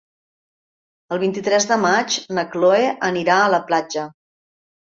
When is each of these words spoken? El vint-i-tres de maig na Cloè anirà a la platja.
El 1.17 1.21
vint-i-tres 1.23 1.67
de 1.73 1.77
maig 1.83 2.17
na 2.39 2.47
Cloè 2.57 2.81
anirà 3.13 3.39
a 3.45 3.55
la 3.57 3.63
platja. 3.71 4.11